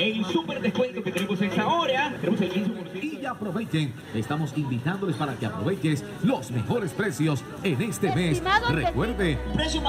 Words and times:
el 0.00 0.24
super 0.24 0.60
descuento 0.60 1.02
que 1.02 1.12
tenemos 1.12 1.40
esta 1.42 1.66
hora. 1.66 2.16
Tenemos 2.20 2.40
el 2.40 2.52
15%. 2.52 3.20
Y 3.20 3.26
aprovechen, 3.26 3.92
estamos 4.14 4.56
invitándoles 4.56 5.16
para 5.16 5.34
que 5.34 5.46
aproveches 5.46 6.02
los 6.24 6.50
mejores 6.50 6.92
precios 6.92 7.44
en 7.62 7.80
este 7.82 8.14
mes. 8.14 8.32
Estimado 8.32 8.72
Recuerde, 8.72 9.38
Precio. 9.54 9.82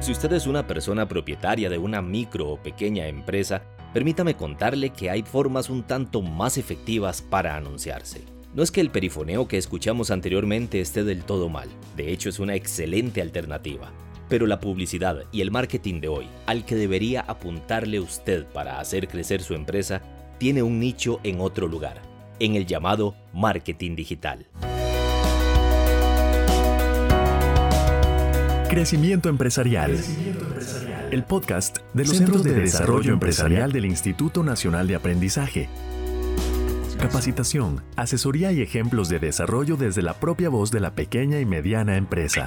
Si 0.00 0.12
usted 0.12 0.32
es 0.32 0.46
una 0.46 0.66
persona 0.66 1.06
propietaria 1.06 1.70
de 1.70 1.78
una 1.78 2.02
micro 2.02 2.48
o 2.48 2.62
pequeña 2.62 3.06
empresa, 3.06 3.62
permítame 3.94 4.34
contarle 4.34 4.90
que 4.90 5.08
hay 5.08 5.22
formas 5.22 5.70
un 5.70 5.84
tanto 5.84 6.20
más 6.20 6.58
efectivas 6.58 7.22
para 7.22 7.56
anunciarse. 7.56 8.24
No 8.54 8.62
es 8.62 8.70
que 8.70 8.80
el 8.80 8.90
perifoneo 8.90 9.46
que 9.46 9.58
escuchamos 9.58 10.10
anteriormente 10.10 10.80
esté 10.80 11.04
del 11.04 11.24
todo 11.24 11.48
mal, 11.48 11.68
de 11.96 12.12
hecho 12.12 12.28
es 12.28 12.38
una 12.38 12.54
excelente 12.54 13.20
alternativa. 13.20 13.92
Pero 14.28 14.46
la 14.46 14.60
publicidad 14.60 15.22
y 15.30 15.40
el 15.40 15.50
marketing 15.50 16.00
de 16.00 16.08
hoy, 16.08 16.26
al 16.46 16.64
que 16.64 16.74
debería 16.74 17.20
apuntarle 17.20 18.00
usted 18.00 18.44
para 18.46 18.80
hacer 18.80 19.08
crecer 19.08 19.42
su 19.42 19.54
empresa, 19.54 20.02
tiene 20.38 20.62
un 20.62 20.80
nicho 20.80 21.20
en 21.22 21.40
otro 21.40 21.68
lugar, 21.68 22.02
en 22.40 22.56
el 22.56 22.66
llamado 22.66 23.14
marketing 23.32 23.94
digital. 23.94 24.46
Crecimiento 28.68 29.28
empresarial. 29.28 29.96
El 31.10 31.22
podcast 31.22 31.78
de 31.94 32.04
los 32.04 32.16
Centros 32.16 32.42
de 32.42 32.52
Desarrollo 32.52 33.12
Empresarial 33.12 33.72
del 33.72 33.86
Instituto 33.86 34.42
Nacional 34.42 34.88
de 34.88 34.96
Aprendizaje. 34.96 35.68
Capacitación, 36.98 37.82
asesoría 37.94 38.52
y 38.52 38.60
ejemplos 38.60 39.08
de 39.08 39.20
desarrollo 39.20 39.76
desde 39.76 40.02
la 40.02 40.14
propia 40.14 40.48
voz 40.48 40.72
de 40.72 40.80
la 40.80 40.94
pequeña 40.94 41.38
y 41.38 41.46
mediana 41.46 41.96
empresa. 41.96 42.46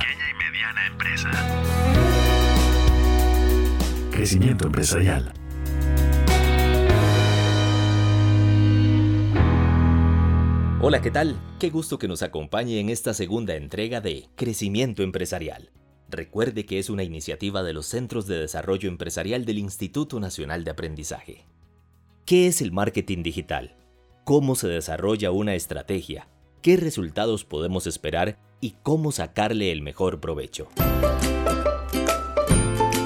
Crecimiento 4.12 4.66
empresarial. 4.66 5.34
Hola, 10.82 11.02
¿qué 11.02 11.12
tal? 11.12 11.40
Qué 11.58 11.70
gusto 11.70 12.00
que 12.00 12.08
nos 12.08 12.22
acompañe 12.22 12.80
en 12.80 12.90
esta 12.90 13.14
segunda 13.14 13.56
entrega 13.56 14.02
de 14.02 14.28
Crecimiento 14.36 15.04
Empresarial. 15.04 15.72
Recuerde 16.10 16.66
que 16.66 16.80
es 16.80 16.90
una 16.90 17.04
iniciativa 17.04 17.64
de 17.64 17.74
los 17.74 17.86
Centros 17.86 18.28
de 18.28 18.38
Desarrollo 18.38 18.90
Empresarial 18.90 19.46
del 19.46 19.60
Instituto 19.60 20.20
Nacional 20.20 20.64
de 20.64 20.72
Aprendizaje. 20.72 21.46
¿Qué 22.26 22.48
es 22.48 22.62
el 22.62 22.72
marketing 22.72 23.24
digital? 23.24 23.78
¿Cómo 24.26 24.56
se 24.56 24.68
desarrolla 24.68 25.32
una 25.32 25.56
estrategia? 25.56 26.28
¿Qué 26.62 26.76
resultados 26.76 27.46
podemos 27.46 27.88
esperar? 27.88 28.38
¿Y 28.62 28.76
cómo 28.84 29.14
sacarle 29.14 29.72
el 29.72 29.82
mejor 29.82 30.20
provecho? 30.20 30.68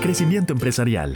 Crecimiento 0.02 0.54
empresarial. 0.54 1.14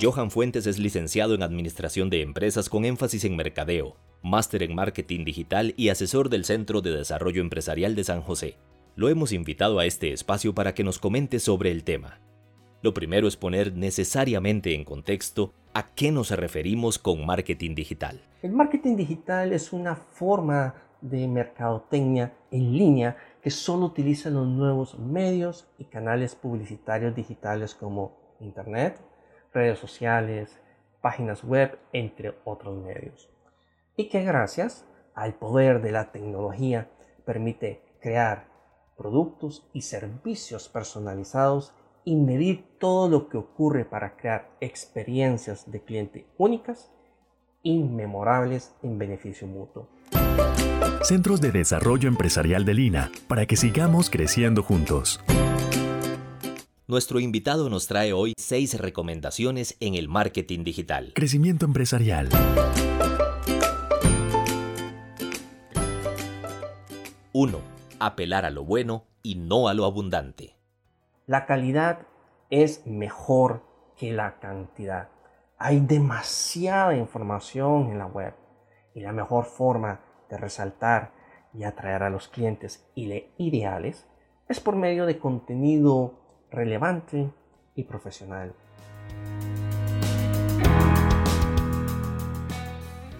Johan 0.00 0.30
Fuentes 0.30 0.66
es 0.66 0.78
licenciado 0.78 1.34
en 1.34 1.42
Administración 1.42 2.10
de 2.10 2.20
Empresas 2.20 2.68
con 2.68 2.84
énfasis 2.84 3.24
en 3.24 3.36
mercadeo, 3.36 3.96
máster 4.22 4.62
en 4.62 4.74
marketing 4.74 5.24
digital 5.24 5.72
y 5.78 5.88
asesor 5.88 6.28
del 6.28 6.44
Centro 6.44 6.82
de 6.82 6.90
Desarrollo 6.90 7.40
Empresarial 7.40 7.94
de 7.94 8.04
San 8.04 8.20
José. 8.20 8.58
Lo 8.94 9.08
hemos 9.08 9.32
invitado 9.32 9.78
a 9.78 9.86
este 9.86 10.12
espacio 10.12 10.54
para 10.54 10.74
que 10.74 10.84
nos 10.84 10.98
comente 10.98 11.38
sobre 11.38 11.70
el 11.70 11.84
tema. 11.84 12.20
Lo 12.82 12.92
primero 12.92 13.26
es 13.26 13.36
poner 13.36 13.74
necesariamente 13.74 14.74
en 14.74 14.84
contexto 14.84 15.54
a 15.72 15.94
qué 15.94 16.12
nos 16.12 16.30
referimos 16.30 16.98
con 16.98 17.24
marketing 17.24 17.74
digital. 17.74 18.20
El 18.42 18.52
marketing 18.52 18.96
digital 18.96 19.52
es 19.54 19.72
una 19.72 19.96
forma 19.96 20.74
de 21.00 21.26
mercadotecnia 21.28 22.32
en 22.50 22.72
línea 22.72 23.16
que 23.42 23.50
solo 23.50 23.86
utiliza 23.86 24.30
los 24.30 24.46
nuevos 24.46 24.98
medios 24.98 25.68
y 25.78 25.84
canales 25.84 26.34
publicitarios 26.34 27.14
digitales 27.14 27.74
como 27.74 28.18
Internet, 28.40 29.00
redes 29.52 29.78
sociales, 29.78 30.60
páginas 31.00 31.44
web, 31.44 31.78
entre 31.92 32.34
otros 32.44 32.76
medios. 32.76 33.30
Y 33.96 34.08
que 34.08 34.22
gracias 34.22 34.86
al 35.14 35.34
poder 35.34 35.82
de 35.82 35.92
la 35.92 36.12
tecnología 36.12 36.88
permite 37.24 37.82
crear 38.00 38.48
productos 38.96 39.68
y 39.72 39.82
servicios 39.82 40.68
personalizados 40.68 41.74
y 42.04 42.16
medir 42.16 42.78
todo 42.78 43.08
lo 43.08 43.28
que 43.28 43.36
ocurre 43.36 43.84
para 43.84 44.16
crear 44.16 44.50
experiencias 44.60 45.70
de 45.70 45.82
cliente 45.82 46.26
únicas, 46.38 46.90
inmemorables 47.62 48.74
en 48.82 48.98
beneficio 48.98 49.46
mutuo. 49.46 49.88
Centros 51.02 51.40
de 51.40 51.50
Desarrollo 51.50 52.08
Empresarial 52.08 52.66
de 52.66 52.74
Lina, 52.74 53.10
para 53.26 53.46
que 53.46 53.56
sigamos 53.56 54.10
creciendo 54.10 54.62
juntos. 54.62 55.18
Nuestro 56.86 57.20
invitado 57.20 57.70
nos 57.70 57.86
trae 57.86 58.12
hoy 58.12 58.34
seis 58.36 58.78
recomendaciones 58.78 59.76
en 59.80 59.94
el 59.94 60.08
marketing 60.08 60.62
digital. 60.62 61.12
Crecimiento 61.14 61.64
empresarial. 61.64 62.28
1. 67.32 67.58
Apelar 67.98 68.44
a 68.44 68.50
lo 68.50 68.64
bueno 68.64 69.04
y 69.22 69.36
no 69.36 69.68
a 69.68 69.74
lo 69.74 69.86
abundante. 69.86 70.54
La 71.26 71.46
calidad 71.46 72.06
es 72.50 72.86
mejor 72.86 73.64
que 73.96 74.12
la 74.12 74.38
cantidad. 74.38 75.08
Hay 75.56 75.80
demasiada 75.80 76.94
información 76.94 77.90
en 77.90 77.98
la 77.98 78.06
web 78.06 78.34
y 78.94 79.00
la 79.00 79.12
mejor 79.12 79.46
forma 79.46 80.00
de 80.30 80.38
resaltar 80.38 81.12
y 81.52 81.64
atraer 81.64 82.04
a 82.04 82.10
los 82.10 82.28
clientes 82.28 82.86
ideales 82.94 84.06
es 84.48 84.60
por 84.60 84.76
medio 84.76 85.06
de 85.06 85.18
contenido 85.18 86.14
relevante 86.50 87.30
y 87.74 87.84
profesional. 87.84 88.54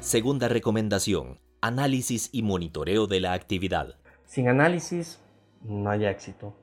Segunda 0.00 0.49
recomendación. 0.49 1.38
Análisis 1.60 2.31
y 2.32 2.43
monitoreo 2.43 3.06
de 3.06 3.20
la 3.20 3.32
actividad. 3.32 3.97
Sin 4.25 4.49
análisis 4.49 5.20
no 5.62 5.91
hay 5.91 6.06
éxito. 6.06 6.54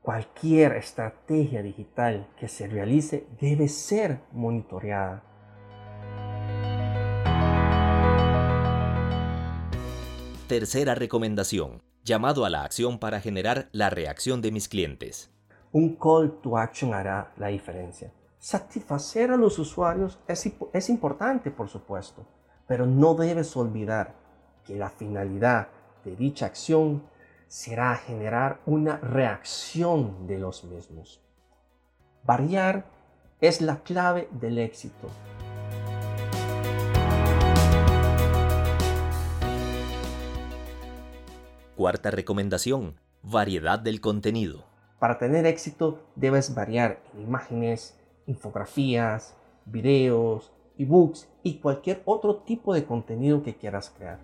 Cualquier 0.00 0.76
estrategia 0.76 1.62
digital 1.62 2.28
que 2.38 2.48
se 2.48 2.66
realice 2.68 3.26
debe 3.40 3.68
ser 3.68 4.20
monitoreada. 4.32 5.22
Tercera 10.48 10.94
recomendación. 10.94 11.82
Llamado 12.04 12.44
a 12.44 12.50
la 12.50 12.64
acción 12.64 12.98
para 12.98 13.18
generar 13.18 13.70
la 13.72 13.88
reacción 13.88 14.42
de 14.42 14.52
mis 14.52 14.68
clientes. 14.68 15.30
Un 15.72 15.96
call 15.96 16.38
to 16.42 16.58
action 16.58 16.92
hará 16.92 17.32
la 17.38 17.46
diferencia. 17.46 18.12
Satisfacer 18.38 19.30
a 19.30 19.38
los 19.38 19.58
usuarios 19.58 20.18
es, 20.28 20.52
es 20.74 20.90
importante, 20.90 21.50
por 21.50 21.70
supuesto, 21.70 22.26
pero 22.68 22.84
no 22.84 23.14
debes 23.14 23.56
olvidar 23.56 24.16
que 24.66 24.76
la 24.76 24.90
finalidad 24.90 25.68
de 26.04 26.14
dicha 26.14 26.44
acción 26.44 27.04
será 27.48 27.96
generar 27.96 28.60
una 28.66 28.98
reacción 28.98 30.26
de 30.26 30.40
los 30.40 30.62
mismos. 30.64 31.22
Variar 32.22 32.84
es 33.40 33.62
la 33.62 33.82
clave 33.82 34.28
del 34.30 34.58
éxito. 34.58 35.08
Cuarta 41.76 42.12
recomendación. 42.12 42.94
Variedad 43.24 43.80
del 43.80 44.00
contenido. 44.00 44.64
Para 45.00 45.18
tener 45.18 45.44
éxito 45.44 46.06
debes 46.14 46.54
variar 46.54 47.02
en 47.12 47.22
imágenes, 47.22 47.98
infografías, 48.26 49.34
videos, 49.64 50.52
ebooks 50.78 51.28
y 51.42 51.58
cualquier 51.58 52.00
otro 52.04 52.36
tipo 52.36 52.74
de 52.74 52.84
contenido 52.84 53.42
que 53.42 53.56
quieras 53.56 53.90
crear. 53.90 54.20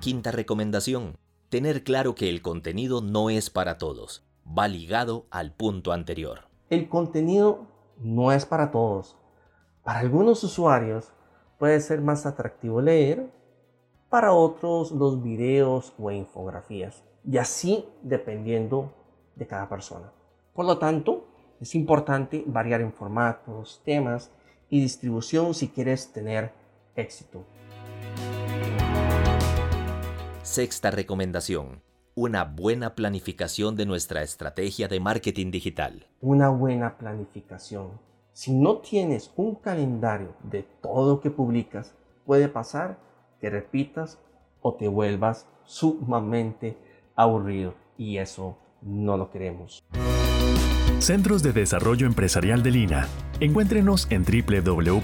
Quinta 0.00 0.32
recomendación. 0.32 1.16
Tener 1.48 1.84
claro 1.84 2.16
que 2.16 2.28
el 2.30 2.42
contenido 2.42 3.02
no 3.02 3.30
es 3.30 3.48
para 3.48 3.78
todos. 3.78 4.24
Va 4.44 4.66
ligado 4.66 5.26
al 5.30 5.52
punto 5.52 5.92
anterior. 5.92 6.48
El 6.68 6.88
contenido 6.88 7.68
no 8.00 8.32
es 8.32 8.44
para 8.44 8.72
todos. 8.72 9.16
Para 9.84 10.00
algunos 10.00 10.42
usuarios 10.42 11.12
puede 11.60 11.80
ser 11.80 12.00
más 12.00 12.26
atractivo 12.26 12.80
leer, 12.80 13.30
para 14.10 14.32
otros 14.32 14.90
los 14.90 15.22
videos 15.22 15.94
o 15.96 16.10
infografías, 16.10 17.04
y 17.24 17.38
así 17.38 17.86
dependiendo 18.02 18.92
de 19.36 19.46
cada 19.46 19.68
persona. 19.68 20.12
Por 20.52 20.66
lo 20.66 20.78
tanto, 20.78 21.28
es 21.60 21.76
importante 21.76 22.42
variar 22.44 22.80
en 22.80 22.92
formatos, 22.92 23.80
temas 23.84 24.32
y 24.68 24.80
distribución 24.80 25.54
si 25.54 25.68
quieres 25.68 26.12
tener 26.12 26.52
éxito. 26.96 27.44
Sexta 30.42 30.90
recomendación. 30.90 31.80
Una 32.16 32.44
buena 32.44 32.96
planificación 32.96 33.76
de 33.76 33.86
nuestra 33.86 34.22
estrategia 34.22 34.88
de 34.88 34.98
marketing 34.98 35.52
digital. 35.52 36.08
Una 36.20 36.48
buena 36.48 36.98
planificación. 36.98 37.92
Si 38.32 38.52
no 38.52 38.78
tienes 38.78 39.30
un 39.36 39.54
calendario 39.54 40.34
de 40.42 40.64
todo 40.82 41.14
lo 41.14 41.20
que 41.20 41.30
publicas, 41.30 41.94
puede 42.26 42.48
pasar 42.48 43.09
que 43.40 43.50
repitas 43.50 44.18
o 44.60 44.74
te 44.74 44.88
vuelvas 44.88 45.48
sumamente 45.64 46.76
aburrido 47.16 47.74
y 47.96 48.18
eso 48.18 48.58
no 48.82 49.16
lo 49.16 49.30
queremos. 49.30 49.82
Centros 50.98 51.42
de 51.42 51.52
Desarrollo 51.52 52.06
Empresarial 52.06 52.62
de 52.62 52.70
Lina. 52.70 53.08
Encuéntrenos 53.40 54.06
en 54.10 54.24
www.ina.ac.cr. 54.24 55.00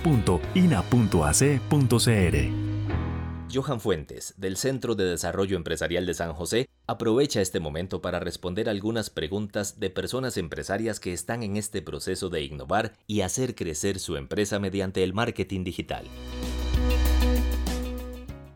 Johan 3.53 3.81
Fuentes, 3.81 4.35
del 4.37 4.57
Centro 4.57 4.95
de 4.95 5.05
Desarrollo 5.05 5.57
Empresarial 5.57 6.05
de 6.05 6.15
San 6.15 6.35
José, 6.35 6.69
aprovecha 6.87 7.41
este 7.41 7.61
momento 7.61 8.03
para 8.03 8.21
responder 8.21 8.69
algunas 8.69 9.09
preguntas 9.09 9.81
de 9.81 9.89
personas 9.89 10.37
empresarias 10.37 11.01
que 11.01 11.13
están 11.13 11.43
en 11.43 11.57
este 11.57 11.81
proceso 11.81 12.29
de 12.29 12.43
innovar 12.43 12.93
y 13.07 13.23
hacer 13.23 13.55
crecer 13.55 13.99
su 13.99 14.17
empresa 14.17 14.59
mediante 14.59 15.03
el 15.03 15.15
marketing 15.15 15.65
digital. 15.65 16.05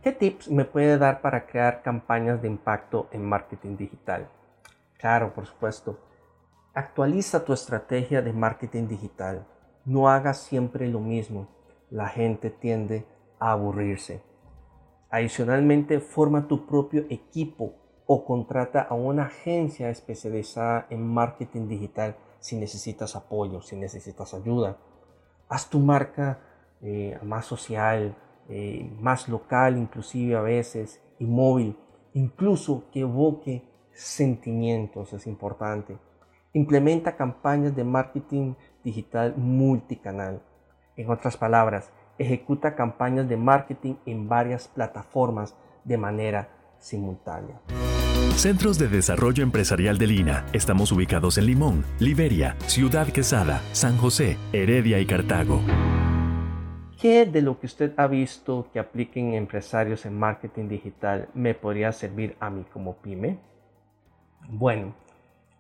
¿Qué 0.03 0.13
tips 0.13 0.51
me 0.51 0.65
puede 0.65 0.97
dar 0.97 1.21
para 1.21 1.47
crear 1.47 1.83
campañas 1.83 2.41
de 2.41 2.49
impacto 2.49 3.09
en 3.13 3.23
marketing 3.23 3.77
digital? 3.77 4.31
Claro, 4.97 5.35
por 5.35 5.45
supuesto. 5.45 5.99
Actualiza 6.73 7.45
tu 7.45 7.53
estrategia 7.53 8.23
de 8.23 8.33
marketing 8.33 8.89
digital. 8.89 9.47
No 9.85 10.09
hagas 10.09 10.39
siempre 10.39 10.89
lo 10.89 11.01
mismo. 11.01 11.49
La 11.91 12.09
gente 12.09 12.49
tiende 12.49 13.05
a 13.39 13.53
aburrirse. 13.53 14.23
Adicionalmente, 15.11 16.01
forma 16.01 16.49
tu 16.49 16.67
propio 16.67 17.05
equipo 17.11 17.75
o 18.07 18.25
contrata 18.25 18.81
a 18.81 18.95
una 18.95 19.25
agencia 19.25 19.91
especializada 19.91 20.87
en 20.89 21.07
marketing 21.07 21.69
digital 21.69 22.17
si 22.39 22.57
necesitas 22.57 23.17
apoyo, 23.17 23.61
si 23.61 23.77
necesitas 23.77 24.33
ayuda. 24.33 24.79
Haz 25.51 25.69
tu 25.69 25.79
marca 25.79 26.39
eh, 26.81 27.19
más 27.23 27.45
social, 27.45 28.17
eh, 28.49 28.91
más 29.01 29.29
local 29.29 29.77
inclusive 29.77 30.37
a 30.37 30.41
veces, 30.41 31.01
y 31.19 31.27
móvil, 31.27 31.77
incluso 32.15 32.85
que 32.93 33.01
evoque 33.01 33.63
sentimientos, 33.93 35.13
es 35.13 35.27
importante. 35.27 35.99
Implementa 36.53 37.17
campañas 37.17 37.77
de 37.77 37.85
marketing 37.85 38.55
digital 38.83 39.35
multicanal. 39.37 40.43
En 40.97 41.11
otras 41.11 41.37
palabras, 41.37 41.93
ejecuta 42.19 42.75
campañas 42.75 43.29
de 43.29 43.37
marketing 43.37 43.95
en 44.07 44.29
varias 44.29 44.69
plataformas 44.69 45.55
de 45.85 45.97
manera 45.97 46.49
simultánea. 46.79 47.61
Centros 48.35 48.79
de 48.79 48.89
Desarrollo 48.89 49.43
Empresarial 49.43 49.99
de 49.99 50.07
Lina. 50.07 50.47
Estamos 50.53 50.93
ubicados 50.93 51.37
en 51.37 51.47
Limón, 51.47 51.85
Liberia, 51.99 52.57
Ciudad 52.67 53.07
Quesada, 53.09 53.61
San 53.73 53.99
José, 53.99 54.39
Heredia 54.53 54.99
y 54.99 55.07
Cartago. 55.07 55.61
¿Qué 57.01 57.25
de 57.25 57.41
lo 57.41 57.59
que 57.59 57.65
usted 57.65 57.95
ha 57.97 58.07
visto 58.07 58.69
que 58.75 58.79
apliquen 58.79 59.33
empresarios 59.33 60.05
en 60.05 60.19
marketing 60.19 60.69
digital 60.69 61.31
me 61.33 61.55
podría 61.55 61.93
servir 61.93 62.37
a 62.41 62.51
mí 62.51 62.67
como 62.71 62.97
pyme? 62.97 63.39
Bueno, 64.51 64.95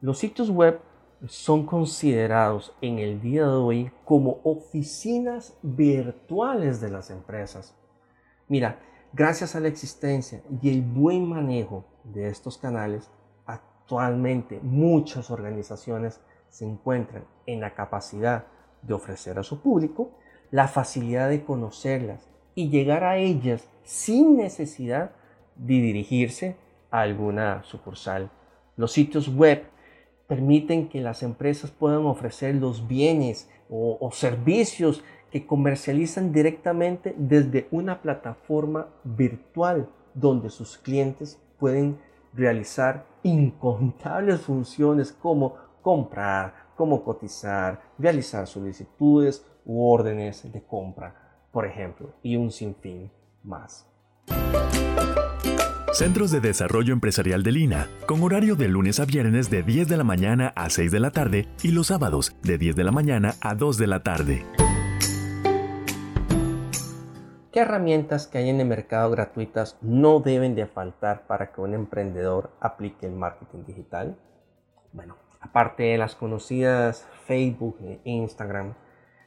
los 0.02 0.18
sitios 0.18 0.50
web 0.50 0.80
son 1.26 1.64
considerados 1.64 2.76
en 2.82 2.98
el 2.98 3.22
día 3.22 3.46
de 3.46 3.54
hoy 3.54 3.90
como 4.04 4.40
oficinas 4.44 5.56
virtuales 5.62 6.78
de 6.82 6.90
las 6.90 7.08
empresas. 7.08 7.74
Mira, 8.46 8.78
gracias 9.14 9.56
a 9.56 9.60
la 9.60 9.68
existencia 9.68 10.42
y 10.60 10.68
el 10.68 10.82
buen 10.82 11.26
manejo 11.26 11.86
de 12.04 12.28
estos 12.28 12.58
canales, 12.58 13.10
actualmente 13.46 14.60
muchas 14.62 15.30
organizaciones 15.30 16.20
se 16.50 16.66
encuentran 16.66 17.24
en 17.46 17.62
la 17.62 17.72
capacidad 17.72 18.44
de 18.82 18.92
ofrecer 18.92 19.38
a 19.38 19.42
su 19.42 19.62
público 19.62 20.10
la 20.50 20.68
facilidad 20.68 21.28
de 21.28 21.44
conocerlas 21.44 22.28
y 22.54 22.68
llegar 22.68 23.04
a 23.04 23.18
ellas 23.18 23.68
sin 23.84 24.36
necesidad 24.36 25.12
de 25.56 25.74
dirigirse 25.74 26.56
a 26.90 27.00
alguna 27.00 27.62
sucursal. 27.64 28.30
Los 28.76 28.92
sitios 28.92 29.28
web 29.34 29.64
permiten 30.26 30.88
que 30.88 31.00
las 31.00 31.22
empresas 31.22 31.70
puedan 31.70 32.06
ofrecer 32.06 32.54
los 32.54 32.86
bienes 32.86 33.50
o, 33.68 34.10
servicios 34.12 35.02
que 35.30 35.46
comercializan 35.46 36.32
directamente 36.32 37.14
desde 37.16 37.68
una 37.70 38.00
plataforma 38.00 38.88
virtual 39.04 39.88
donde 40.14 40.50
sus 40.50 40.78
clientes 40.78 41.40
pueden 41.58 41.98
realizar 42.32 43.06
incontables 43.22 44.40
funciones 44.40 45.12
como 45.12 45.56
comprar, 45.82 46.69
como 46.80 47.04
cotizar, 47.04 47.78
realizar 47.98 48.46
solicitudes 48.46 49.44
u 49.66 49.86
órdenes 49.86 50.50
de 50.50 50.62
compra, 50.62 51.14
por 51.52 51.66
ejemplo, 51.66 52.14
y 52.22 52.36
un 52.36 52.50
sinfín 52.50 53.10
más. 53.42 53.86
Centros 55.92 56.30
de 56.30 56.40
Desarrollo 56.40 56.94
Empresarial 56.94 57.42
de 57.42 57.52
Lina, 57.52 57.86
con 58.06 58.22
horario 58.22 58.56
de 58.56 58.68
lunes 58.68 58.98
a 58.98 59.04
viernes 59.04 59.50
de 59.50 59.62
10 59.62 59.88
de 59.88 59.96
la 59.98 60.04
mañana 60.04 60.54
a 60.56 60.70
6 60.70 60.90
de 60.90 61.00
la 61.00 61.10
tarde 61.10 61.48
y 61.62 61.72
los 61.72 61.88
sábados 61.88 62.34
de 62.42 62.56
10 62.56 62.76
de 62.76 62.84
la 62.84 62.92
mañana 62.92 63.34
a 63.42 63.54
2 63.54 63.76
de 63.76 63.86
la 63.86 64.02
tarde. 64.02 64.46
¿Qué 67.52 67.60
herramientas 67.60 68.26
que 68.26 68.38
hay 68.38 68.48
en 68.48 68.58
el 68.58 68.66
mercado 68.66 69.10
gratuitas 69.10 69.76
no 69.82 70.20
deben 70.20 70.54
de 70.54 70.66
faltar 70.66 71.26
para 71.26 71.52
que 71.52 71.60
un 71.60 71.74
emprendedor 71.74 72.52
aplique 72.58 73.04
el 73.04 73.12
marketing 73.12 73.66
digital? 73.66 74.16
Bueno, 74.94 75.16
aparte 75.40 75.84
de 75.84 75.98
las 75.98 76.14
conocidas 76.14 77.06
Facebook 77.26 77.78
e 77.80 78.00
Instagram, 78.04 78.74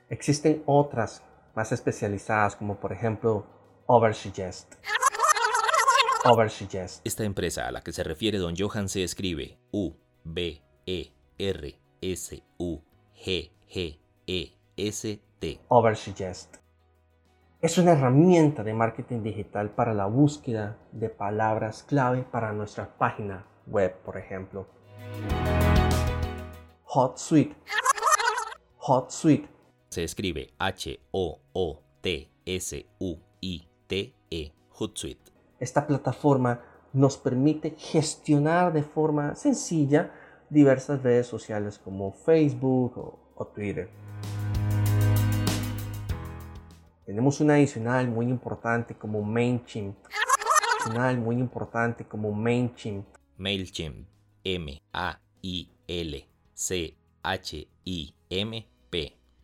existen 0.09 0.63
otras 0.65 1.23
más 1.55 1.71
especializadas 1.71 2.55
como 2.55 2.79
por 2.79 2.93
ejemplo 2.93 3.45
Oversuggest. 3.85 4.75
Oversuggest. 6.25 7.05
Esta 7.05 7.23
empresa 7.23 7.67
a 7.67 7.71
la 7.71 7.81
que 7.81 7.91
se 7.91 8.03
refiere 8.03 8.37
don 8.37 8.55
Johan 8.57 8.87
se 8.87 9.03
escribe 9.03 9.57
U 9.71 9.93
B 10.23 10.61
E 10.85 11.11
R 11.37 11.79
S 12.01 12.43
U 12.57 12.79
G 13.15 13.51
G 13.67 13.99
E 14.27 14.53
S 14.77 15.19
T. 15.39 15.59
Oversuggest. 15.67 16.57
Es 17.61 17.77
una 17.77 17.93
herramienta 17.93 18.63
de 18.63 18.73
marketing 18.73 19.23
digital 19.23 19.69
para 19.69 19.93
la 19.93 20.05
búsqueda 20.05 20.77
de 20.91 21.09
palabras 21.09 21.83
clave 21.83 22.23
para 22.23 22.51
nuestra 22.51 22.97
página 22.97 23.45
web, 23.67 23.95
por 24.03 24.17
ejemplo. 24.17 24.67
HotSuite. 26.95 27.55
HotSuite. 28.77 29.49
Se 29.89 30.03
escribe 30.03 30.53
H 30.59 30.99
O 31.09 31.39
O 31.51 31.81
T 32.01 32.29
S 32.45 32.85
U 32.99 33.17
I 33.41 33.67
T 33.87 34.13
E. 34.29 34.51
HotSuite. 34.79 35.31
Esta 35.59 35.87
plataforma 35.87 36.61
nos 36.93 37.17
permite 37.17 37.73
gestionar 37.75 38.71
de 38.71 38.83
forma 38.83 39.33
sencilla 39.33 40.11
diversas 40.51 41.01
redes 41.01 41.25
sociales 41.25 41.79
como 41.79 42.11
Facebook 42.11 42.95
o, 43.35 43.45
Twitter. 43.47 43.89
Tenemos 47.07 47.41
una 47.41 47.55
adicional 47.55 48.07
muy 48.07 48.27
importante 48.27 48.93
como 48.93 49.23
MailChimp. 49.23 49.97
Adicional 50.75 51.17
muy 51.17 51.37
importante 51.37 52.05
como 52.05 52.31
MailChimp. 52.31 53.07
MailChimp. 53.37 54.07
M-A-I-L-C-H-I-M-P. 56.55 56.93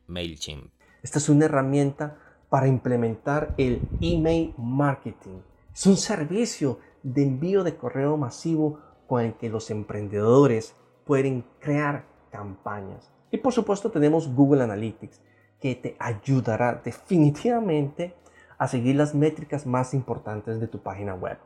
MailChimp. 0.07 0.71
Esta 1.03 1.19
es 1.19 1.29
una 1.29 1.45
herramienta 1.45 2.17
para 2.49 2.67
implementar 2.67 3.53
el 3.57 3.81
email 4.01 4.53
marketing 4.57 5.41
es 5.79 5.85
un 5.85 5.95
servicio 5.95 6.79
de 7.03 7.23
envío 7.23 7.63
de 7.63 7.77
correo 7.77 8.17
masivo 8.17 8.79
con 9.07 9.23
el 9.23 9.35
que 9.35 9.49
los 9.49 9.71
emprendedores 9.71 10.75
pueden 11.05 11.45
crear 11.59 12.03
campañas. 12.31 13.09
Y 13.31 13.37
por 13.37 13.53
supuesto 13.53 13.89
tenemos 13.89 14.27
Google 14.35 14.63
Analytics 14.63 15.21
que 15.61 15.75
te 15.75 15.95
ayudará 15.97 16.81
definitivamente 16.83 18.13
a 18.57 18.67
seguir 18.67 18.97
las 18.97 19.15
métricas 19.15 19.65
más 19.65 19.93
importantes 19.93 20.59
de 20.59 20.67
tu 20.67 20.79
página 20.79 21.15
web, 21.15 21.37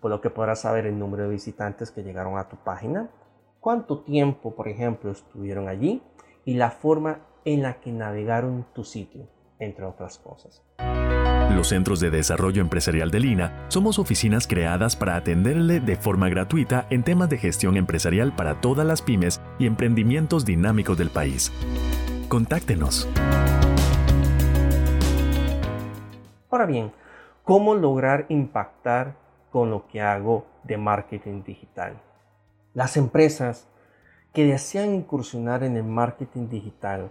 por 0.00 0.10
lo 0.10 0.20
que 0.20 0.28
podrás 0.28 0.60
saber 0.60 0.84
el 0.84 0.98
número 0.98 1.22
de 1.22 1.30
visitantes 1.30 1.90
que 1.90 2.02
llegaron 2.02 2.36
a 2.36 2.48
tu 2.48 2.56
página, 2.56 3.08
cuánto 3.68 3.98
tiempo, 3.98 4.54
por 4.54 4.66
ejemplo, 4.66 5.10
estuvieron 5.10 5.68
allí 5.68 6.00
y 6.46 6.54
la 6.54 6.70
forma 6.70 7.18
en 7.44 7.60
la 7.60 7.80
que 7.80 7.92
navegaron 7.92 8.64
tu 8.72 8.82
sitio, 8.82 9.28
entre 9.58 9.84
otras 9.84 10.16
cosas. 10.16 10.64
Los 11.54 11.68
Centros 11.68 12.00
de 12.00 12.08
Desarrollo 12.08 12.62
Empresarial 12.62 13.10
de 13.10 13.20
Lina 13.20 13.66
somos 13.68 13.98
oficinas 13.98 14.46
creadas 14.46 14.96
para 14.96 15.16
atenderle 15.16 15.80
de 15.80 15.96
forma 15.96 16.30
gratuita 16.30 16.86
en 16.88 17.02
temas 17.02 17.28
de 17.28 17.36
gestión 17.36 17.76
empresarial 17.76 18.34
para 18.34 18.58
todas 18.62 18.86
las 18.86 19.02
pymes 19.02 19.38
y 19.58 19.66
emprendimientos 19.66 20.46
dinámicos 20.46 20.96
del 20.96 21.10
país. 21.10 21.52
Contáctenos. 22.30 23.06
Ahora 26.48 26.64
bien, 26.64 26.90
¿cómo 27.44 27.74
lograr 27.74 28.24
impactar 28.30 29.14
con 29.50 29.68
lo 29.68 29.86
que 29.88 30.00
hago 30.00 30.46
de 30.64 30.78
marketing 30.78 31.42
digital? 31.42 32.00
Las 32.74 32.96
empresas 32.96 33.68
que 34.32 34.44
desean 34.44 34.94
incursionar 34.94 35.62
en 35.64 35.76
el 35.76 35.84
marketing 35.84 36.48
digital 36.48 37.10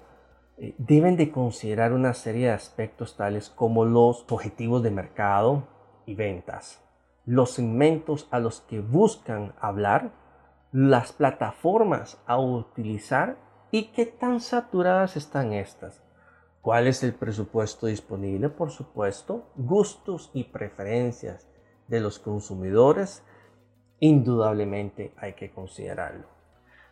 eh, 0.57 0.75
deben 0.77 1.17
de 1.17 1.31
considerar 1.31 1.93
una 1.93 2.13
serie 2.13 2.47
de 2.47 2.53
aspectos 2.53 3.17
tales 3.17 3.49
como 3.49 3.85
los 3.85 4.25
objetivos 4.29 4.83
de 4.83 4.91
mercado 4.91 5.67
y 6.05 6.15
ventas, 6.15 6.81
los 7.25 7.51
segmentos 7.51 8.27
a 8.31 8.39
los 8.39 8.61
que 8.61 8.79
buscan 8.79 9.53
hablar, 9.59 10.11
las 10.71 11.11
plataformas 11.11 12.17
a 12.25 12.39
utilizar 12.39 13.37
y 13.71 13.91
qué 13.91 14.05
tan 14.05 14.39
saturadas 14.39 15.17
están 15.17 15.53
estas. 15.53 16.01
¿Cuál 16.61 16.87
es 16.87 17.03
el 17.03 17.13
presupuesto 17.13 17.87
disponible? 17.87 18.49
Por 18.49 18.71
supuesto, 18.71 19.49
gustos 19.55 20.31
y 20.33 20.45
preferencias 20.45 21.47
de 21.87 21.99
los 21.99 22.19
consumidores, 22.19 23.23
indudablemente 23.99 25.13
hay 25.17 25.33
que 25.33 25.51
considerarlo. 25.51 26.27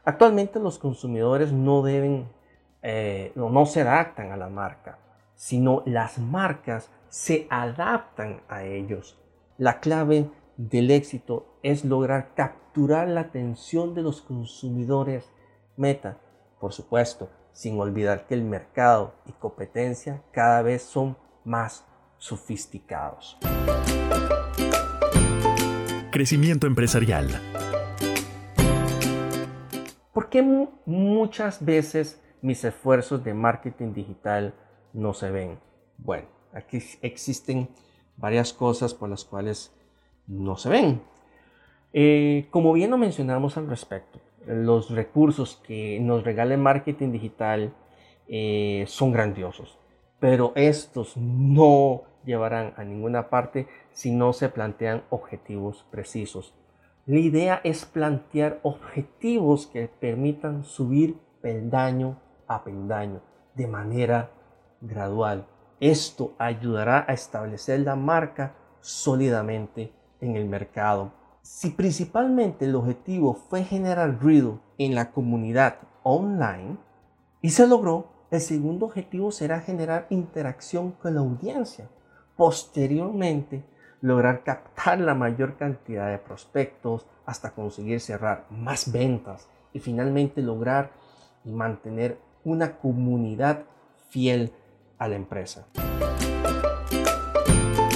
Actualmente 0.04 0.60
los 0.60 0.78
consumidores 0.78 1.52
no 1.52 1.82
deben, 1.82 2.30
eh, 2.82 3.32
no 3.36 3.66
se 3.66 3.82
adaptan 3.82 4.32
a 4.32 4.38
la 4.38 4.50
marca, 4.50 5.00
sino 5.36 5.84
las 5.86 6.20
marcas 6.20 6.92
se 7.10 7.48
adaptan 7.50 8.42
a 8.48 8.64
ellos. 8.64 9.20
La 9.58 9.80
clave 9.80 10.30
del 10.58 10.92
éxito 10.92 11.58
es 11.64 11.86
lograr 11.86 12.34
capturar 12.36 13.08
la 13.08 13.22
atención 13.22 13.94
de 13.94 14.02
los 14.02 14.22
consumidores 14.22 15.30
meta, 15.78 16.18
por 16.60 16.74
supuesto, 16.74 17.30
sin 17.52 17.80
olvidar 17.80 18.28
que 18.28 18.34
el 18.34 18.44
mercado 18.44 19.16
y 19.26 19.32
competencia 19.32 20.22
cada 20.32 20.62
vez 20.62 20.84
son 20.84 21.18
más 21.44 21.86
sofisticados. 22.18 23.38
Crecimiento 26.16 26.66
empresarial. 26.66 27.28
¿Por 30.14 30.30
qué 30.30 30.42
muchas 30.86 31.66
veces 31.66 32.22
mis 32.42 32.64
esfuerzos 32.64 33.22
de 33.22 33.34
marketing 33.34 33.92
digital 33.92 34.54
no 34.94 35.14
se 35.14 35.30
ven? 35.30 35.60
Bueno, 35.98 36.30
aquí 36.54 36.80
existen 37.02 37.68
varias 38.16 38.54
cosas 38.54 38.94
por 38.94 39.10
las 39.10 39.26
cuales 39.26 39.76
no 40.26 40.56
se 40.56 40.70
ven. 40.70 41.02
Eh, 41.92 42.48
como 42.50 42.72
bien 42.72 42.92
lo 42.92 42.98
mencionamos 42.98 43.58
al 43.58 43.68
respecto, 43.68 44.22
los 44.48 44.92
recursos 44.92 45.62
que 45.68 46.00
nos 46.00 46.24
regala 46.24 46.54
el 46.54 46.62
marketing 46.62 47.12
digital 47.12 47.74
eh, 48.30 48.86
son 48.88 49.12
grandiosos, 49.12 49.78
pero 50.22 50.54
estos 50.56 51.18
no 51.18 52.04
llevarán 52.26 52.74
a 52.78 52.84
ninguna 52.84 53.30
parte 53.30 53.68
si 53.92 54.12
no 54.12 54.34
se 54.34 54.50
plantean 54.50 55.04
objetivos 55.10 55.86
precisos. 55.92 56.54
La 57.06 57.20
idea 57.20 57.62
es 57.64 57.86
plantear 57.86 58.60
objetivos 58.64 59.68
que 59.68 59.88
permitan 59.88 60.64
subir 60.64 61.20
peldaño 61.42 62.20
a 62.48 62.64
peldaño 62.64 63.22
de 63.54 63.68
manera 63.68 64.32
gradual. 64.82 65.48
Esto 65.80 66.34
ayudará 66.40 67.06
a 67.08 67.14
establecer 67.14 67.82
la 67.82 67.96
marca 67.96 68.56
sólidamente 68.82 69.94
en 70.20 70.36
el 70.36 70.48
mercado. 70.48 71.12
Si 71.42 71.70
principalmente 71.70 72.66
el 72.66 72.76
objetivo 72.76 73.36
fue 73.36 73.64
generar 73.64 74.20
ruido 74.20 74.62
en 74.78 74.96
la 74.96 75.12
comunidad 75.12 75.78
online 76.02 76.78
y 77.42 77.52
se 77.52 77.68
logró, 77.68 78.16
el 78.32 78.42
segundo 78.42 78.88
objetivo 78.88 79.32
será 79.32 79.62
generar 79.62 80.08
interacción 80.10 80.92
con 80.94 81.14
la 81.14 81.22
audiencia. 81.22 81.88
Posteriormente, 82.36 83.64
lograr 84.02 84.44
captar 84.44 85.00
la 85.00 85.16
mayor 85.16 85.58
cantidad 85.58 86.12
de 86.12 86.18
prospectos 86.18 87.06
hasta 87.26 87.52
conseguir 87.52 88.02
cerrar 88.02 88.46
más 88.50 88.92
ventas 88.92 89.48
y 89.74 89.80
finalmente 89.80 90.42
lograr 90.42 90.92
y 91.46 91.52
mantener 91.52 92.18
una 92.44 92.78
comunidad 92.78 93.64
fiel 94.10 94.52
a 94.98 95.08
la 95.08 95.16
empresa. 95.16 95.68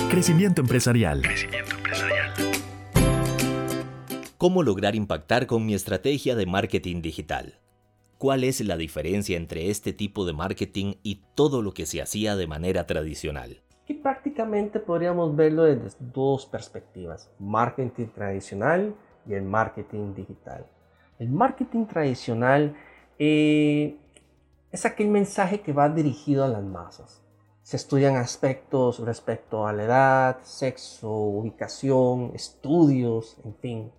Crecimiento 0.09 0.61
empresarial. 0.61 1.21
¿Cómo 4.37 4.63
lograr 4.63 4.95
impactar 4.95 5.47
con 5.47 5.65
mi 5.65 5.73
estrategia 5.73 6.35
de 6.35 6.45
marketing 6.45 7.01
digital? 7.01 7.59
¿Cuál 8.17 8.43
es 8.45 8.61
la 8.61 8.77
diferencia 8.77 9.37
entre 9.37 9.69
este 9.69 9.93
tipo 9.93 10.25
de 10.25 10.33
marketing 10.33 10.95
y 11.03 11.21
todo 11.35 11.61
lo 11.61 11.73
que 11.73 11.85
se 11.85 12.01
hacía 12.01 12.35
de 12.35 12.47
manera 12.47 12.87
tradicional? 12.87 13.61
Y 13.89 13.95
prácticamente 13.95 14.79
podríamos 14.79 15.35
verlo 15.35 15.63
desde 15.63 15.97
dos 15.99 16.45
perspectivas, 16.45 17.29
marketing 17.39 18.07
tradicional 18.15 18.95
y 19.27 19.33
el 19.33 19.43
marketing 19.43 20.13
digital. 20.13 20.65
El 21.19 21.29
marketing 21.29 21.85
tradicional 21.85 22.77
eh, 23.17 23.97
es 24.71 24.85
aquel 24.85 25.09
mensaje 25.09 25.59
que 25.59 25.73
va 25.73 25.89
dirigido 25.89 26.45
a 26.45 26.47
las 26.47 26.63
masas. 26.63 27.21
Se 27.63 27.75
estudian 27.75 28.15
aspectos 28.15 28.99
respecto 28.99 29.67
a 29.67 29.73
la 29.73 29.83
edad, 29.83 30.37
sexo, 30.43 31.11
ubicación, 31.11 32.31
estudios, 32.33 33.37
en 33.43 33.55
fin 33.55 33.91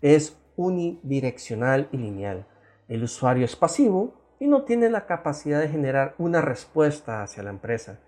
es 0.00 0.36
unidireccional 0.56 1.88
y 1.92 1.96
lineal. 1.96 2.46
El 2.88 3.02
usuario 3.02 3.44
es 3.44 3.56
pasivo 3.56 4.14
y 4.38 4.46
no 4.46 4.62
tiene 4.62 4.90
la 4.90 5.06
capacidad 5.06 5.60
de 5.60 5.68
generar 5.68 6.14
una 6.18 6.40
respuesta 6.40 7.22
hacia 7.22 7.42
la 7.42 7.50
empresa. 7.50 8.00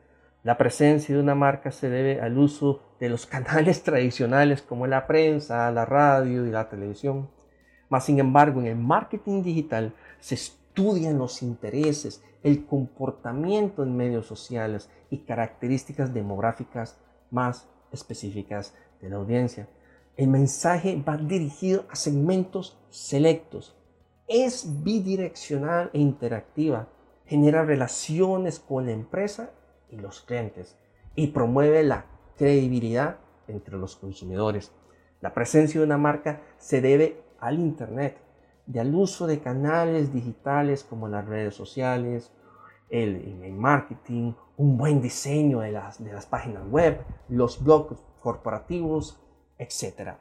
La 0.44 0.56
presencia 0.56 1.14
de 1.14 1.20
una 1.20 1.34
marca 1.34 1.72
se 1.72 1.90
debe 1.90 2.20
al 2.20 2.38
uso 2.38 2.80
de 3.00 3.08
los 3.08 3.26
canales 3.26 3.82
tradicionales 3.84 4.62
como 4.62 4.86
la 4.86 5.06
prensa, 5.06 5.70
la 5.72 5.84
radio 5.84 6.46
y 6.46 6.50
la 6.50 6.68
televisión. 6.68 7.28
Mas, 7.88 8.04
sin 8.04 8.20
embargo, 8.20 8.60
en 8.60 8.66
el 8.66 8.76
marketing 8.76 9.42
digital 9.42 9.94
se 10.20 10.36
estudian 10.36 11.18
los 11.18 11.42
intereses, 11.42 12.22
el 12.42 12.66
comportamiento 12.66 13.82
en 13.82 13.96
medios 13.96 14.26
sociales 14.26 14.90
y 15.10 15.18
características 15.18 16.14
demográficas 16.14 17.00
más 17.30 17.68
específicas 17.92 18.74
de 19.00 19.10
la 19.10 19.16
audiencia. 19.16 19.68
El 20.16 20.28
mensaje 20.28 21.02
va 21.06 21.16
dirigido 21.16 21.84
a 21.90 21.96
segmentos 21.96 22.78
selectos. 22.90 23.76
Es 24.28 24.82
bidireccional 24.84 25.90
e 25.92 25.98
interactiva. 25.98 26.88
Genera 27.26 27.64
relaciones 27.64 28.60
con 28.60 28.86
la 28.86 28.92
empresa 28.92 29.50
y 29.90 29.96
los 29.96 30.20
clientes 30.22 30.76
y 31.14 31.28
promueve 31.28 31.82
la 31.82 32.06
credibilidad 32.36 33.18
entre 33.48 33.76
los 33.76 33.96
consumidores. 33.96 34.72
La 35.20 35.34
presencia 35.34 35.80
de 35.80 35.86
una 35.86 35.98
marca 35.98 36.42
se 36.58 36.80
debe 36.80 37.22
al 37.40 37.58
Internet, 37.58 38.18
y 38.72 38.78
al 38.78 38.94
uso 38.94 39.26
de 39.26 39.40
canales 39.40 40.12
digitales 40.12 40.84
como 40.84 41.08
las 41.08 41.26
redes 41.26 41.54
sociales, 41.54 42.30
el 42.90 43.16
email 43.16 43.54
marketing, 43.54 44.32
un 44.56 44.76
buen 44.76 45.00
diseño 45.00 45.60
de 45.60 45.72
las, 45.72 46.02
de 46.02 46.12
las 46.12 46.26
páginas 46.26 46.66
web, 46.68 47.00
los 47.28 47.62
blogs 47.62 47.98
corporativos, 48.20 49.20
etc. 49.58 50.16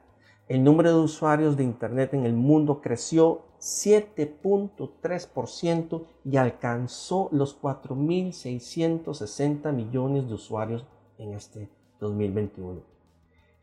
El 0.47 0.63
número 0.63 0.91
de 0.91 1.03
usuarios 1.03 1.57
de 1.57 1.63
Internet 1.63 2.13
en 2.13 2.25
el 2.25 2.33
mundo 2.33 2.81
creció 2.81 3.46
7.3% 3.59 6.05
y 6.23 6.37
alcanzó 6.37 7.27
los 7.31 7.61
4.660 7.61 9.73
millones 9.73 10.27
de 10.27 10.33
usuarios 10.33 10.87
en 11.17 11.33
este 11.33 11.69
2021. 11.99 12.81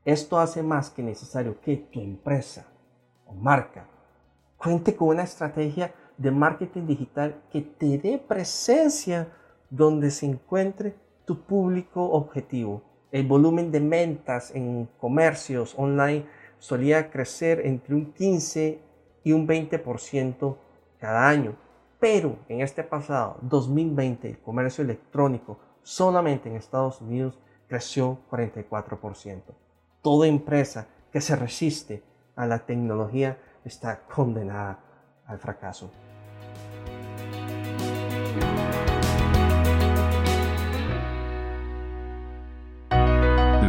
Esto 0.04 0.38
hace 0.38 0.62
más 0.62 0.90
que 0.90 1.02
necesario 1.02 1.58
que 1.60 1.76
tu 1.76 2.00
empresa 2.00 2.66
o 3.26 3.34
marca 3.34 3.88
cuente 4.56 4.96
con 4.96 5.08
una 5.08 5.22
estrategia 5.22 5.94
de 6.16 6.30
marketing 6.30 6.86
digital 6.86 7.42
que 7.50 7.62
te 7.62 7.98
dé 7.98 8.18
presencia 8.18 9.32
donde 9.70 10.10
se 10.10 10.26
encuentre 10.26 10.94
tu 11.24 11.40
público 11.40 12.10
objetivo 12.10 12.82
el 13.14 13.28
volumen 13.28 13.70
de 13.70 13.78
ventas 13.78 14.50
en 14.56 14.88
comercios 14.98 15.74
online 15.76 16.26
solía 16.58 17.12
crecer 17.12 17.64
entre 17.64 17.94
un 17.94 18.12
15 18.12 18.80
y 19.24 19.32
un 19.32 19.48
20% 19.48 20.56
cada 20.98 21.28
año. 21.28 21.56
Pero 21.98 22.36
en 22.48 22.60
este 22.60 22.84
pasado, 22.84 23.38
2020, 23.42 24.28
el 24.28 24.38
comercio 24.38 24.84
electrónico 24.84 25.58
solamente 25.82 26.48
en 26.48 26.56
Estados 26.56 27.00
Unidos 27.00 27.38
creció 27.66 28.18
44%. 28.30 29.42
Toda 30.02 30.26
empresa 30.26 30.86
que 31.10 31.20
se 31.20 31.34
resiste 31.34 32.02
a 32.36 32.46
la 32.46 32.60
tecnología 32.66 33.38
está 33.64 34.00
condenada 34.00 34.80
al 35.26 35.38
fracaso. 35.38 35.90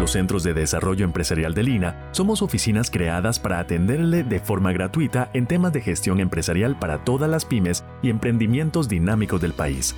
Los 0.06 0.12
Centros 0.12 0.44
de 0.44 0.54
Desarrollo 0.54 1.04
Empresarial 1.04 1.56
de 1.56 1.64
Lina 1.64 2.10
somos 2.12 2.44
oficinas 2.44 2.92
creadas 2.92 3.40
para 3.40 3.58
atenderle 3.58 4.24
de 4.24 4.40
forma 4.40 4.72
gratuita 4.72 5.32
en 5.34 5.48
temas 5.48 5.74
de 5.74 5.82
gestión 5.82 6.20
empresarial 6.20 6.78
para 6.78 7.04
todas 7.04 7.28
las 7.28 7.44
pymes 7.44 7.84
y 8.04 8.12
emprendimientos 8.12 8.88
dinámicos 8.88 9.42
del 9.42 9.54
país. 9.54 9.96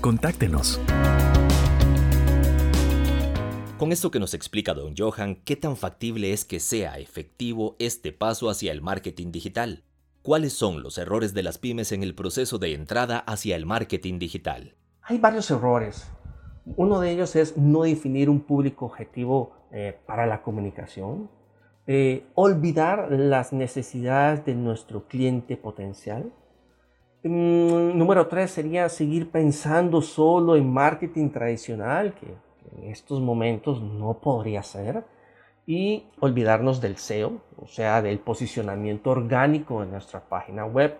Contáctenos. 0.00 0.80
Con 3.76 3.90
esto 3.90 4.12
que 4.12 4.20
nos 4.20 4.34
explica 4.34 4.72
don 4.72 4.94
Johan, 4.96 5.34
¿qué 5.44 5.56
tan 5.56 5.76
factible 5.76 6.32
es 6.32 6.44
que 6.44 6.60
sea 6.60 7.00
efectivo 7.00 7.74
este 7.80 8.12
paso 8.12 8.48
hacia 8.48 8.70
el 8.70 8.82
marketing 8.82 9.32
digital? 9.32 9.82
¿Cuáles 10.22 10.52
son 10.52 10.80
los 10.80 10.96
errores 10.96 11.34
de 11.34 11.42
las 11.42 11.58
pymes 11.58 11.90
en 11.90 12.04
el 12.04 12.14
proceso 12.14 12.58
de 12.58 12.72
entrada 12.74 13.18
hacia 13.18 13.56
el 13.56 13.66
marketing 13.66 14.20
digital? 14.20 14.76
Hay 15.02 15.18
varios 15.18 15.50
errores. 15.50 16.06
Uno 16.76 17.00
de 17.00 17.10
ellos 17.10 17.36
es 17.36 17.56
no 17.56 17.82
definir 17.82 18.30
un 18.30 18.40
público 18.40 18.86
objetivo 18.86 19.52
eh, 19.70 19.98
para 20.06 20.26
la 20.26 20.42
comunicación. 20.42 21.28
Eh, 21.86 22.24
olvidar 22.34 23.10
las 23.10 23.52
necesidades 23.52 24.44
de 24.46 24.54
nuestro 24.54 25.06
cliente 25.06 25.56
potencial. 25.56 26.32
Mm, 27.22 27.98
número 27.98 28.26
tres 28.28 28.50
sería 28.50 28.88
seguir 28.88 29.30
pensando 29.30 30.00
solo 30.00 30.56
en 30.56 30.72
marketing 30.72 31.30
tradicional, 31.30 32.14
que 32.14 32.34
en 32.76 32.90
estos 32.90 33.20
momentos 33.20 33.82
no 33.82 34.20
podría 34.20 34.62
ser. 34.62 35.04
Y 35.66 36.04
olvidarnos 36.20 36.80
del 36.80 36.96
SEO, 36.96 37.40
o 37.56 37.66
sea, 37.66 38.02
del 38.02 38.18
posicionamiento 38.18 39.10
orgánico 39.10 39.80
de 39.80 39.86
nuestra 39.86 40.20
página 40.20 40.64
web. 40.66 40.98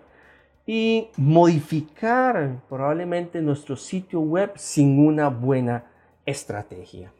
Y 0.66 1.08
modificar 1.16 2.62
probablemente 2.68 3.42
nuestro 3.42 3.76
sitio 3.76 4.20
web 4.20 4.52
sin 4.56 4.98
una 4.98 5.28
buena 5.28 5.84
estrategia. 6.24 7.12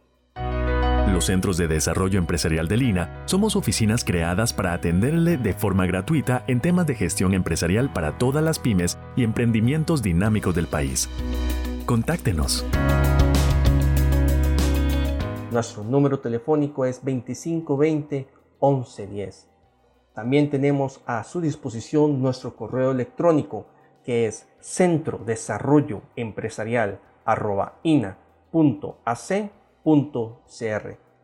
Los 1.12 1.26
Centros 1.26 1.58
de 1.58 1.68
Desarrollo 1.68 2.18
Empresarial 2.18 2.66
de 2.66 2.78
Lina 2.78 3.22
somos 3.26 3.54
oficinas 3.54 4.02
creadas 4.02 4.52
para 4.52 4.72
atenderle 4.72 5.36
de 5.36 5.52
forma 5.52 5.86
gratuita 5.86 6.44
en 6.48 6.60
temas 6.60 6.86
de 6.86 6.94
gestión 6.94 7.34
empresarial 7.34 7.92
para 7.92 8.18
todas 8.18 8.42
las 8.42 8.58
pymes 8.58 8.98
y 9.14 9.22
emprendimientos 9.22 10.02
dinámicos 10.02 10.54
del 10.54 10.66
país. 10.66 11.08
Contáctenos. 11.84 12.64
Nuestro 15.52 15.84
número 15.84 16.18
telefónico 16.18 16.84
es 16.84 16.96
2520 17.04 18.26
1110. 18.60 19.53
También 20.14 20.49
tenemos 20.49 21.02
a 21.06 21.25
su 21.25 21.40
disposición 21.40 22.23
nuestro 22.23 22.54
correo 22.56 22.92
electrónico 22.92 23.66
que 24.04 24.26
es 24.26 24.49
centro 24.61 25.18
desarrollo 25.18 26.02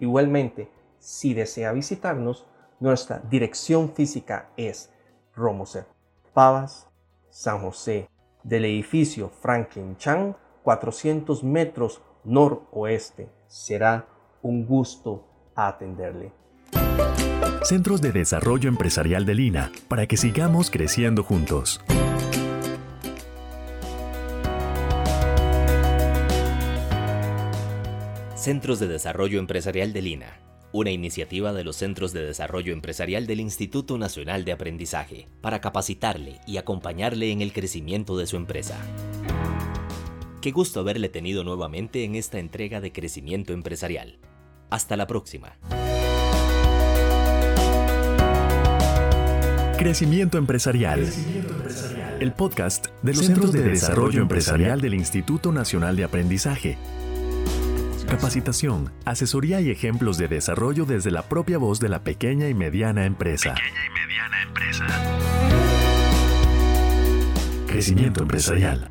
Igualmente, 0.01 0.71
si 0.99 1.35
desea 1.35 1.73
visitarnos, 1.73 2.47
nuestra 2.81 3.19
dirección 3.19 3.93
física 3.93 4.49
es 4.57 4.93
Romoser, 5.35 5.87
Pavas, 6.33 6.89
San 7.29 7.61
José, 7.61 8.09
del 8.43 8.65
edificio 8.65 9.29
Franklin 9.29 9.97
Chan, 9.99 10.37
400 10.63 11.45
metros 11.45 12.03
noroeste. 12.25 13.29
Será 13.47 14.07
un 14.43 14.67
gusto 14.67 15.27
atenderle. 15.55 16.33
Centros 17.63 18.01
de 18.01 18.11
Desarrollo 18.11 18.69
Empresarial 18.69 19.25
de 19.25 19.35
Lina, 19.35 19.71
para 19.89 20.07
que 20.07 20.17
sigamos 20.17 20.71
creciendo 20.71 21.23
juntos. 21.23 21.81
Centros 28.35 28.81
de 28.81 28.89
Desarrollo 28.89 29.39
Empresarial 29.39 29.93
de 29.93 30.03
Lina, 30.03 30.41
una 30.73 30.91
iniciativa 30.91 31.53
de 31.53 31.63
los 31.63 31.77
Centros 31.77 32.13
de 32.13 32.25
Desarrollo 32.25 32.73
Empresarial 32.73 33.27
del 33.27 33.41
Instituto 33.41 33.99
Nacional 33.99 34.45
de 34.45 34.53
Aprendizaje 34.53 35.29
para 35.41 35.61
capacitarle 35.61 36.41
y 36.47 36.57
acompañarle 36.57 37.31
en 37.31 37.43
el 37.43 37.53
crecimiento 37.53 38.17
de 38.17 38.27
su 38.27 38.37
empresa. 38.37 38.79
Qué 40.41 40.51
gusto 40.51 40.81
haberle 40.81 41.11
tenido 41.11 41.45
nuevamente 41.45 42.05
en 42.05 42.15
esta 42.15 42.39
entrega 42.39 42.81
de 42.81 42.93
crecimiento 42.93 43.53
empresarial. 43.53 44.19
Hasta 44.71 44.97
la 44.97 45.07
próxima. 45.07 45.59
Crecimiento 49.81 50.37
Empresarial. 50.37 51.11
El 52.21 52.33
podcast 52.35 52.89
de 53.03 53.15
los 53.15 53.25
Centros 53.25 53.51
de 53.51 53.63
Desarrollo 53.63 54.21
Empresarial 54.21 54.83
del 54.83 54.93
Instituto 54.93 55.53
Nacional 55.53 55.97
de 55.97 56.05
Aprendizaje 56.05 56.77
Capacitación, 58.07 58.93
asesoría 59.07 59.63
y 59.63 59.71
ejemplos 59.71 60.19
de 60.19 60.29
desarrollo 60.29 60.85
desde 60.85 61.11
la 61.11 61.23
propia 61.23 61.57
voz 61.57 61.81
de 61.81 61.89
la 61.89 62.05
pequeña 62.05 62.51
y 62.51 62.55
mediana 62.55 63.07
empresa. 63.07 63.55
Pequeña 63.55 63.87
y 63.87 63.91
mediana 63.91 64.43
empresa. 64.43 64.87
Crecimiento 67.67 68.21
empresarial. 68.21 68.87